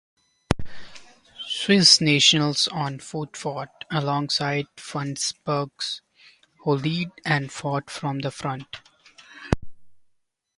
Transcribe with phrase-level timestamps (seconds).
[1.47, 5.69] Swiss nationals on foot fought alongside Frundsberg,
[6.63, 8.79] who led and fought from the front.